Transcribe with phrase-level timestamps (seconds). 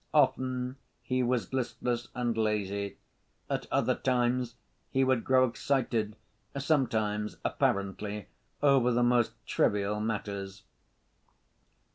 [0.15, 2.97] Often he was listless and lazy,
[3.51, 4.55] at other times
[4.89, 6.15] he would grow excited,
[6.57, 8.27] sometimes, apparently,
[8.63, 10.63] over the most trivial matters.